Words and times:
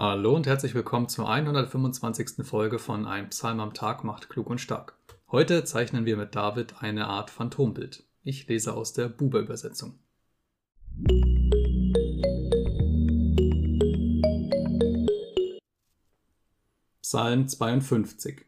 Hallo 0.00 0.36
und 0.36 0.46
herzlich 0.46 0.76
willkommen 0.76 1.08
zur 1.08 1.28
125. 1.28 2.46
Folge 2.46 2.78
von 2.78 3.04
Ein 3.04 3.30
Psalm 3.30 3.58
am 3.58 3.74
Tag 3.74 4.04
macht 4.04 4.28
klug 4.28 4.48
und 4.48 4.60
stark. 4.60 4.96
Heute 5.32 5.64
zeichnen 5.64 6.06
wir 6.06 6.16
mit 6.16 6.36
David 6.36 6.76
eine 6.78 7.08
Art 7.08 7.30
Phantombild. 7.30 8.04
Ich 8.22 8.46
lese 8.46 8.74
aus 8.74 8.92
der 8.92 9.08
Buber-Übersetzung. 9.08 9.98
Psalm 17.02 17.48
52 17.48 18.46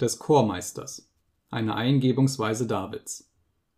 des 0.00 0.18
Chormeisters, 0.18 1.08
eine 1.50 1.76
Eingebungsweise 1.76 2.66
Davids. 2.66 3.30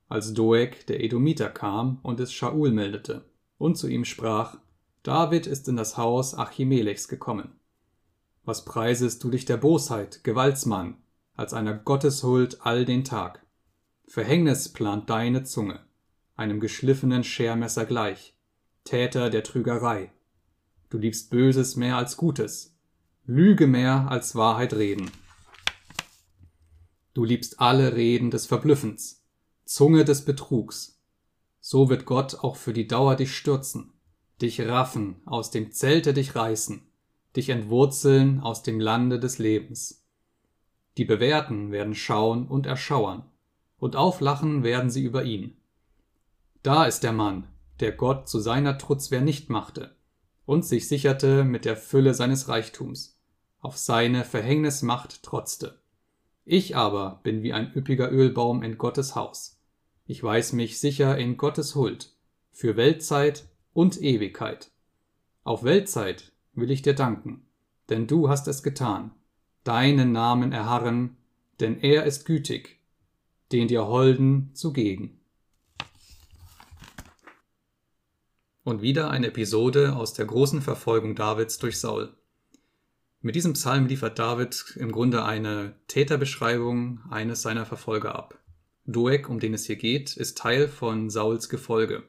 Als 0.08 0.32
Doeg, 0.32 0.86
der 0.86 1.04
Edomiter, 1.04 1.50
kam 1.50 1.98
und 2.02 2.20
es 2.20 2.32
Shaul 2.32 2.70
meldete 2.70 3.26
und 3.58 3.76
zu 3.76 3.86
ihm 3.86 4.06
sprach, 4.06 4.56
David 5.02 5.48
ist 5.48 5.66
in 5.66 5.74
das 5.74 5.96
Haus 5.96 6.32
Achimelechs 6.34 7.08
gekommen. 7.08 7.58
Was 8.44 8.64
preisest 8.64 9.24
du 9.24 9.30
dich 9.30 9.44
der 9.44 9.56
Bosheit, 9.56 10.22
Gewaltsmann, 10.22 10.96
als 11.34 11.54
einer 11.54 11.74
Gotteshuld 11.74 12.58
all 12.60 12.84
den 12.84 13.02
Tag? 13.02 13.44
Verhängnis 14.06 14.68
plant 14.68 15.10
deine 15.10 15.42
Zunge, 15.42 15.80
einem 16.36 16.60
geschliffenen 16.60 17.24
Schermesser 17.24 17.84
gleich, 17.84 18.36
Täter 18.84 19.28
der 19.28 19.42
Trügerei. 19.42 20.12
Du 20.88 20.98
liebst 20.98 21.30
Böses 21.30 21.74
mehr 21.74 21.96
als 21.96 22.16
Gutes, 22.16 22.76
Lüge 23.24 23.66
mehr 23.66 24.06
als 24.08 24.36
Wahrheit 24.36 24.72
reden. 24.74 25.10
Du 27.12 27.24
liebst 27.24 27.58
alle 27.60 27.96
Reden 27.96 28.30
des 28.30 28.46
Verblüffens, 28.46 29.24
Zunge 29.64 30.04
des 30.04 30.24
Betrugs. 30.24 31.00
So 31.60 31.88
wird 31.88 32.04
Gott 32.04 32.36
auch 32.36 32.56
für 32.56 32.72
die 32.72 32.86
Dauer 32.86 33.16
dich 33.16 33.36
stürzen 33.36 33.92
dich 34.42 34.60
raffen, 34.60 35.16
aus 35.24 35.50
dem 35.50 35.72
Zelte 35.72 36.12
dich 36.12 36.34
reißen, 36.34 36.82
dich 37.36 37.48
entwurzeln 37.48 38.40
aus 38.40 38.62
dem 38.62 38.80
Lande 38.80 39.18
des 39.18 39.38
Lebens. 39.38 40.04
Die 40.98 41.04
Bewährten 41.04 41.70
werden 41.72 41.94
schauen 41.94 42.46
und 42.46 42.66
erschauern, 42.66 43.24
und 43.78 43.96
auflachen 43.96 44.62
werden 44.62 44.90
sie 44.90 45.02
über 45.02 45.24
ihn. 45.24 45.56
Da 46.62 46.84
ist 46.84 47.00
der 47.00 47.12
Mann, 47.12 47.48
der 47.80 47.92
Gott 47.92 48.28
zu 48.28 48.38
seiner 48.38 48.78
Trutzwehr 48.78 49.22
nicht 49.22 49.48
machte 49.48 49.96
und 50.44 50.64
sich 50.64 50.88
sicherte 50.88 51.44
mit 51.44 51.64
der 51.64 51.76
Fülle 51.76 52.14
seines 52.14 52.48
Reichtums, 52.48 53.18
auf 53.60 53.78
seine 53.78 54.24
Verhängnismacht 54.24 55.22
trotzte. 55.22 55.80
Ich 56.44 56.76
aber 56.76 57.20
bin 57.22 57.42
wie 57.42 57.52
ein 57.52 57.72
üppiger 57.74 58.10
Ölbaum 58.10 58.62
in 58.62 58.76
Gottes 58.76 59.14
Haus. 59.14 59.60
Ich 60.04 60.22
weiß 60.22 60.52
mich 60.52 60.80
sicher 60.80 61.16
in 61.16 61.36
Gottes 61.36 61.74
Huld, 61.74 62.12
für 62.50 62.76
Weltzeit 62.76 63.44
und 63.72 64.00
Ewigkeit. 64.00 64.70
Auf 65.44 65.64
Weltzeit 65.64 66.32
will 66.54 66.70
ich 66.70 66.82
dir 66.82 66.94
danken, 66.94 67.46
denn 67.88 68.06
du 68.06 68.28
hast 68.28 68.48
es 68.48 68.62
getan, 68.62 69.12
deinen 69.64 70.12
Namen 70.12 70.52
erharren, 70.52 71.16
denn 71.60 71.78
er 71.80 72.04
ist 72.04 72.24
gütig, 72.24 72.80
den 73.52 73.68
dir 73.68 73.86
Holden 73.86 74.50
zugegen. 74.54 75.20
Und 78.64 78.80
wieder 78.80 79.10
eine 79.10 79.28
Episode 79.28 79.96
aus 79.96 80.12
der 80.12 80.26
großen 80.26 80.62
Verfolgung 80.62 81.16
Davids 81.16 81.58
durch 81.58 81.80
Saul. 81.80 82.16
Mit 83.20 83.34
diesem 83.34 83.52
Psalm 83.54 83.86
liefert 83.86 84.18
David 84.18 84.76
im 84.76 84.92
Grunde 84.92 85.24
eine 85.24 85.76
Täterbeschreibung 85.88 87.00
eines 87.10 87.42
seiner 87.42 87.66
Verfolger 87.66 88.14
ab. 88.14 88.38
Doeg, 88.84 89.28
um 89.28 89.38
den 89.38 89.54
es 89.54 89.66
hier 89.66 89.76
geht, 89.76 90.16
ist 90.16 90.38
Teil 90.38 90.68
von 90.68 91.08
Sauls 91.08 91.48
Gefolge. 91.48 92.02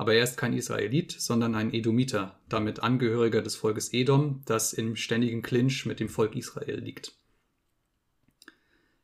Aber 0.00 0.14
er 0.14 0.24
ist 0.24 0.38
kein 0.38 0.54
Israelit, 0.54 1.12
sondern 1.12 1.54
ein 1.54 1.74
Edomiter, 1.74 2.40
damit 2.48 2.82
Angehöriger 2.82 3.42
des 3.42 3.54
Volkes 3.54 3.92
Edom, 3.92 4.40
das 4.46 4.72
im 4.72 4.96
ständigen 4.96 5.42
Clinch 5.42 5.84
mit 5.84 6.00
dem 6.00 6.08
Volk 6.08 6.36
Israel 6.36 6.80
liegt. 6.80 7.12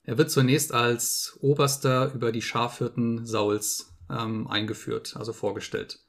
Er 0.05 0.17
wird 0.17 0.31
zunächst 0.31 0.73
als 0.73 1.37
Oberster 1.43 2.15
über 2.15 2.33
die 2.33 2.41
Schafhirten 2.41 3.27
Sauls 3.27 3.95
ähm, 4.09 4.49
eingeführt, 4.49 5.19
also 5.19 5.35
vorgestellt. 5.35 6.01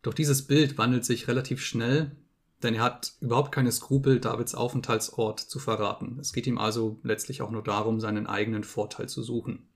Doch 0.00 0.14
dieses 0.14 0.46
Bild 0.46 0.78
wandelt 0.78 1.04
sich 1.04 1.28
relativ 1.28 1.60
schnell, 1.60 2.16
denn 2.62 2.76
er 2.76 2.82
hat 2.82 3.12
überhaupt 3.20 3.52
keine 3.52 3.72
Skrupel, 3.72 4.20
Davids 4.20 4.54
Aufenthaltsort 4.54 5.38
zu 5.38 5.58
verraten. 5.58 6.18
Es 6.18 6.32
geht 6.32 6.46
ihm 6.46 6.56
also 6.56 6.98
letztlich 7.02 7.42
auch 7.42 7.50
nur 7.50 7.62
darum, 7.62 8.00
seinen 8.00 8.26
eigenen 8.26 8.64
Vorteil 8.64 9.06
zu 9.06 9.22
suchen. 9.22 9.68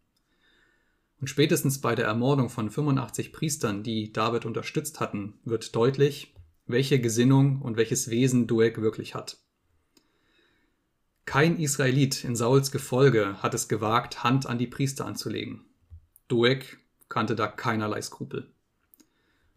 Und 1.20 1.28
spätestens 1.28 1.80
bei 1.80 1.94
der 1.94 2.06
Ermordung 2.06 2.48
von 2.48 2.70
85 2.70 3.32
Priestern, 3.32 3.82
die 3.82 4.12
David 4.12 4.44
unterstützt 4.44 5.00
hatten, 5.00 5.34
wird 5.44 5.74
deutlich, 5.74 6.34
welche 6.66 7.00
Gesinnung 7.00 7.60
und 7.60 7.76
welches 7.76 8.10
Wesen 8.10 8.46
Doeg 8.46 8.80
wirklich 8.80 9.14
hat. 9.14 9.38
Kein 11.24 11.58
Israelit 11.58 12.24
in 12.24 12.36
Sauls 12.36 12.70
Gefolge 12.70 13.42
hat 13.42 13.52
es 13.52 13.68
gewagt, 13.68 14.22
Hand 14.22 14.46
an 14.46 14.58
die 14.58 14.66
Priester 14.66 15.04
anzulegen. 15.04 15.66
Doeg 16.28 16.78
kannte 17.08 17.34
da 17.34 17.48
keinerlei 17.48 18.00
Skrupel. 18.00 18.50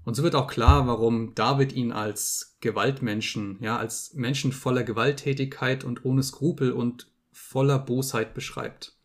Und 0.03 0.15
so 0.15 0.23
wird 0.23 0.35
auch 0.35 0.47
klar, 0.47 0.87
warum 0.87 1.35
David 1.35 1.73
ihn 1.73 1.91
als 1.91 2.57
Gewaltmenschen, 2.59 3.57
ja, 3.61 3.77
als 3.77 4.13
Menschen 4.15 4.51
voller 4.51 4.83
Gewalttätigkeit 4.83 5.83
und 5.83 6.05
ohne 6.05 6.23
Skrupel 6.23 6.71
und 6.71 7.11
voller 7.31 7.77
Bosheit 7.79 8.33
beschreibt. 8.33 8.97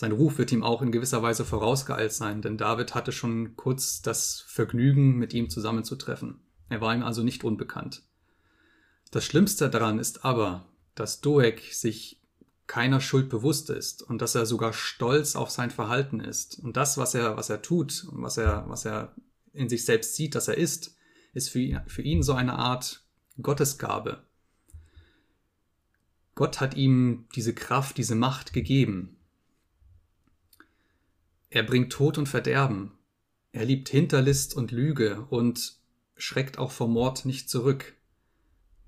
Sein 0.00 0.12
Ruf 0.12 0.38
wird 0.38 0.50
ihm 0.50 0.62
auch 0.62 0.80
in 0.80 0.92
gewisser 0.92 1.22
Weise 1.22 1.44
vorausgeeilt 1.44 2.14
sein, 2.14 2.40
denn 2.40 2.56
David 2.56 2.94
hatte 2.94 3.12
schon 3.12 3.54
kurz 3.56 4.00
das 4.00 4.40
Vergnügen, 4.48 5.18
mit 5.18 5.34
ihm 5.34 5.50
zusammenzutreffen. 5.50 6.40
Er 6.70 6.80
war 6.80 6.94
ihm 6.94 7.02
also 7.02 7.22
nicht 7.22 7.44
unbekannt. 7.44 8.02
Das 9.10 9.26
Schlimmste 9.26 9.68
daran 9.68 9.98
ist 9.98 10.24
aber, 10.24 10.66
dass 10.94 11.20
Doeg 11.20 11.60
sich 11.74 12.18
keiner 12.66 13.02
Schuld 13.02 13.28
bewusst 13.28 13.68
ist 13.68 14.02
und 14.02 14.22
dass 14.22 14.34
er 14.34 14.46
sogar 14.46 14.72
stolz 14.72 15.36
auf 15.36 15.50
sein 15.50 15.70
Verhalten 15.70 16.20
ist. 16.20 16.58
Und 16.60 16.78
das, 16.78 16.96
was 16.96 17.14
er, 17.14 17.36
was 17.36 17.50
er 17.50 17.60
tut 17.60 18.06
und 18.10 18.22
was 18.22 18.38
er, 18.38 18.64
was 18.68 18.86
er 18.86 19.14
in 19.52 19.68
sich 19.68 19.84
selbst 19.84 20.14
sieht, 20.14 20.34
dass 20.34 20.48
er 20.48 20.56
ist, 20.56 20.96
ist 21.34 21.50
für 21.50 21.60
ihn, 21.60 21.80
für 21.88 22.00
ihn 22.00 22.22
so 22.22 22.32
eine 22.32 22.54
Art 22.54 23.04
Gottesgabe. 23.42 24.24
Gott 26.34 26.58
hat 26.58 26.74
ihm 26.74 27.26
diese 27.34 27.52
Kraft, 27.52 27.98
diese 27.98 28.14
Macht 28.14 28.54
gegeben. 28.54 29.18
Er 31.50 31.64
bringt 31.64 31.92
Tod 31.92 32.16
und 32.16 32.28
Verderben. 32.28 32.92
Er 33.52 33.64
liebt 33.64 33.88
Hinterlist 33.88 34.54
und 34.54 34.70
Lüge 34.70 35.26
und 35.30 35.74
schreckt 36.16 36.58
auch 36.58 36.70
vor 36.70 36.86
Mord 36.86 37.24
nicht 37.24 37.50
zurück. 37.50 37.94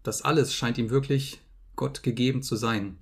Das 0.04 0.22
alles 0.22 0.54
scheint 0.54 0.78
ihm 0.78 0.90
wirklich 0.90 1.40
Gott 1.74 2.04
gegeben 2.04 2.42
zu 2.42 2.54
sein. 2.54 2.98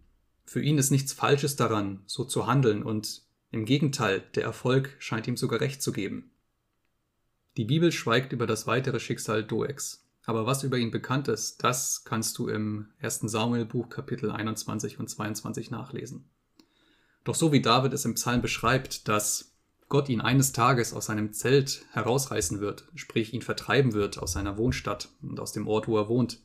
Für 0.47 0.63
ihn 0.63 0.79
ist 0.79 0.91
nichts 0.91 1.13
Falsches 1.13 1.57
daran, 1.57 2.03
so 2.07 2.25
zu 2.25 2.47
handeln, 2.47 2.83
und 2.83 3.23
im 3.51 3.67
Gegenteil, 3.67 4.23
der 4.35 4.45
Erfolg 4.45 4.97
scheint 4.99 5.27
ihm 5.27 5.37
sogar 5.37 5.61
recht 5.61 5.83
zu 5.83 5.93
geben. 5.93 6.31
Die 7.57 7.65
Bibel 7.65 7.93
schweigt 7.93 8.33
über 8.33 8.47
das 8.47 8.67
weitere 8.67 8.99
Schicksal 8.99 9.45
Doex, 9.45 10.07
aber 10.25 10.47
was 10.47 10.63
über 10.63 10.79
ihn 10.79 10.91
bekannt 10.91 11.29
ist, 11.29 11.63
das 11.63 12.05
kannst 12.05 12.39
du 12.39 12.49
im 12.49 12.89
1. 13.03 13.21
Samuel-Buch 13.25 13.91
Kapitel 13.91 14.31
21 14.31 14.99
und 14.99 15.09
22 15.09 15.71
nachlesen. 15.71 16.31
Doch 17.25 17.35
so 17.35 17.53
wie 17.53 17.61
David 17.61 17.93
es 17.93 18.05
im 18.05 18.15
Psalm 18.15 18.41
beschreibt, 18.41 19.09
dass 19.09 19.50
Gott 19.91 20.09
ihn 20.09 20.21
eines 20.21 20.53
Tages 20.53 20.95
aus 20.95 21.07
seinem 21.07 21.33
Zelt 21.33 21.85
herausreißen 21.91 22.61
wird, 22.61 22.85
sprich 22.95 23.35
ihn 23.35 23.43
vertreiben 23.43 23.93
wird 23.93 24.19
aus 24.19 24.33
seiner 24.33 24.57
Wohnstadt 24.57 25.09
und 25.21 25.41
aus 25.41 25.51
dem 25.51 25.67
Ort, 25.67 25.89
wo 25.89 25.99
er 25.99 26.09
wohnt, 26.09 26.41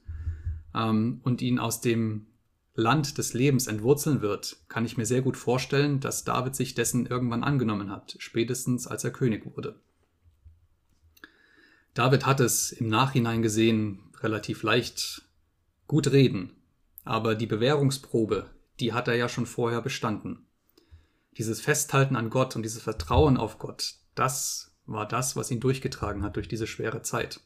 ähm, 0.74 1.22
und 1.24 1.44
ihn 1.44 1.60
aus 1.60 1.80
dem 1.80 2.26
Land 2.74 3.20
des 3.20 3.34
Lebens 3.34 3.68
entwurzeln 3.68 4.22
wird, 4.22 4.58
kann 4.68 4.84
ich 4.84 4.98
mir 4.98 5.06
sehr 5.06 5.22
gut 5.22 5.38
vorstellen, 5.38 6.00
dass 6.00 6.24
David 6.24 6.56
sich 6.56 6.74
dessen 6.74 7.06
irgendwann 7.06 7.44
angenommen 7.44 7.92
hat, 7.92 8.16
spätestens 8.18 8.88
als 8.88 9.04
er 9.04 9.12
König 9.12 9.46
wurde. 9.56 9.80
David 11.94 12.26
hat 12.26 12.40
es 12.40 12.72
im 12.72 12.90
Nachhinein 12.90 13.44
gesehen 13.44 14.00
relativ 14.22 14.64
leicht 14.64 15.22
gut 15.86 16.12
reden, 16.12 16.52
aber 17.04 17.36
die 17.36 17.46
Bewährungsprobe, 17.46 18.50
die 18.80 18.92
hat 18.92 19.08
er 19.08 19.16
ja 19.16 19.30
schon 19.30 19.46
vorher 19.46 19.84
bestanden 19.84 20.46
dieses 21.38 21.62
Festhalten 21.62 22.16
an 22.16 22.30
Gott 22.30 22.56
und 22.56 22.64
dieses 22.64 22.82
Vertrauen 22.82 23.38
auf 23.38 23.60
Gott, 23.60 23.96
das 24.16 24.76
war 24.86 25.08
das, 25.08 25.36
was 25.36 25.52
ihn 25.52 25.60
durchgetragen 25.60 26.24
hat 26.24 26.36
durch 26.36 26.48
diese 26.48 26.68
schwere 26.68 27.02
Zeit. 27.02 27.42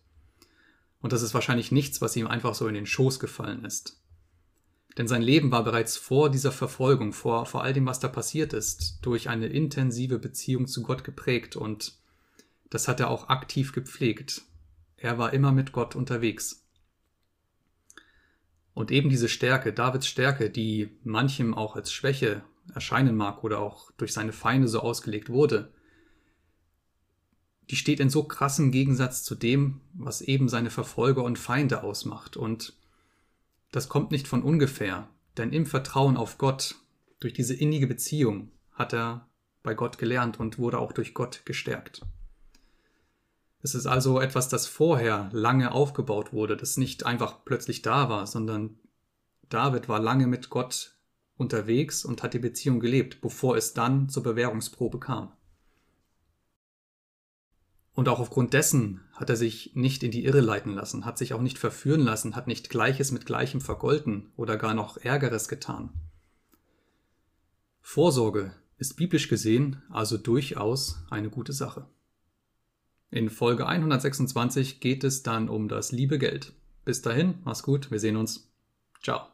Und 1.02 1.14
das 1.14 1.22
ist 1.22 1.34
wahrscheinlich 1.34 1.72
nichts, 1.72 2.02
was 2.02 2.16
ihm 2.16 2.28
einfach 2.28 2.54
so 2.54 2.68
in 2.68 2.74
den 2.76 2.86
Schoß 2.86 3.20
gefallen 3.20 3.64
ist. 3.64 4.02
Denn 4.98 5.08
sein 5.08 5.22
Leben 5.22 5.52
war 5.52 5.64
bereits 5.64 5.98
vor 5.98 6.30
dieser 6.30 6.52
Verfolgung, 6.52 7.14
vor, 7.14 7.46
vor 7.46 7.64
all 7.64 7.74
dem, 7.74 7.86
was 7.86 8.00
da 8.00 8.10
passiert 8.10 8.54
ist, 8.54 9.00
durch 9.02 9.30
eine 9.30 9.48
intensive 9.48 10.20
Beziehung 10.20 10.68
zu 10.68 10.84
Gott 10.84 11.04
geprägt 11.04 11.56
und 11.56 11.94
das 12.70 12.88
hat 12.88 13.00
er 13.00 13.10
auch 13.10 13.30
aktiv 13.30 13.72
gepflegt. 13.72 14.44
Er 14.98 15.18
war 15.18 15.34
immer 15.34 15.52
mit 15.52 15.72
Gott 15.72 15.96
unterwegs. 15.96 16.66
Und 18.74 18.92
eben 18.92 19.10
diese 19.10 19.30
Stärke, 19.30 19.74
Davids 19.74 20.08
Stärke, 20.08 20.50
die 20.50 20.98
manchem 21.04 21.54
auch 21.54 21.76
als 21.76 21.92
Schwäche 21.92 22.44
erscheinen 22.74 23.16
mag 23.16 23.44
oder 23.44 23.60
auch 23.60 23.92
durch 23.92 24.14
seine 24.14 24.34
Feinde 24.34 24.68
so 24.68 24.80
ausgelegt 24.80 25.30
wurde, 25.30 25.72
die 27.70 27.76
steht 27.76 28.00
in 28.00 28.10
so 28.10 28.24
krassem 28.24 28.72
Gegensatz 28.72 29.24
zu 29.24 29.36
dem, 29.36 29.82
was 29.94 30.22
eben 30.22 30.50
seine 30.50 30.72
Verfolger 30.72 31.24
und 31.24 31.38
Feinde 31.38 31.84
ausmacht. 31.84 32.36
Und 32.36 32.74
das 33.72 33.90
kommt 33.90 34.12
nicht 34.12 34.28
von 34.28 34.42
ungefähr, 34.42 35.08
denn 35.38 35.54
im 35.54 35.66
Vertrauen 35.66 36.18
auf 36.18 36.38
Gott, 36.38 36.76
durch 37.20 37.34
diese 37.34 37.54
innige 37.54 37.86
Beziehung, 37.86 38.52
hat 38.74 38.94
er 38.94 39.28
bei 39.62 39.74
Gott 39.74 39.98
gelernt 39.98 40.40
und 40.40 40.58
wurde 40.58 40.80
auch 40.80 40.94
durch 40.94 41.14
Gott 41.14 41.42
gestärkt. 41.46 42.02
Es 43.62 43.76
ist 43.76 43.88
also 43.88 44.22
etwas, 44.22 44.48
das 44.48 44.68
vorher 44.68 45.30
lange 45.34 45.74
aufgebaut 45.74 46.32
wurde, 46.32 46.56
das 46.56 46.78
nicht 46.78 47.06
einfach 47.06 47.44
plötzlich 47.44 47.82
da 47.82 48.10
war, 48.10 48.26
sondern 48.26 48.80
David 49.50 49.90
war 49.90 50.00
lange 50.00 50.28
mit 50.28 50.50
Gott 50.50 50.96
unterwegs 51.40 52.06
und 52.06 52.22
hat 52.22 52.34
die 52.34 52.40
Beziehung 52.40 52.80
gelebt, 52.80 53.22
bevor 53.22 53.56
es 53.56 53.74
dann 53.74 54.10
zur 54.10 54.24
Bewährungsprobe 54.24 55.00
kam. 55.00 55.32
Und 57.94 58.08
auch 58.08 58.20
aufgrund 58.20 58.54
dessen 58.54 59.02
hat 59.14 59.30
er 59.30 59.36
sich 59.36 59.76
nicht 59.76 60.04
in 60.04 60.12
die 60.12 60.24
Irre 60.24 60.42
leiten 60.42 60.74
lassen, 60.74 61.06
hat 61.06 61.18
sich 61.18 61.34
auch 61.34 61.42
nicht 61.42 61.58
verführen 61.58 62.02
lassen, 62.02 62.36
hat 62.36 62.48
nicht 62.48 62.70
Gleiches 62.70 63.12
mit 63.12 63.26
Gleichem 63.26 63.62
vergolten 63.62 64.32
oder 64.38 64.58
gar 64.58 64.74
noch 64.74 64.98
Ärgeres 64.98 65.48
getan. 65.48 65.90
Vorsorge 67.82 68.54
ist 68.78 68.96
biblisch 68.96 69.28
gesehen 69.28 69.82
also 69.90 70.18
durchaus 70.18 71.04
eine 71.10 71.30
gute 71.30 71.54
Sache. 71.54 71.88
In 73.12 73.30
Folge 73.30 73.68
126 73.68 74.80
geht 74.80 75.04
es 75.04 75.24
dann 75.24 75.50
um 75.50 75.68
das 75.68 75.92
liebe 75.92 76.20
Geld. 76.20 76.54
Bis 76.86 77.02
dahin, 77.02 77.40
mach's 77.44 77.64
gut, 77.64 77.92
wir 77.92 78.00
sehen 78.00 78.16
uns. 78.16 78.52
Ciao. 79.02 79.28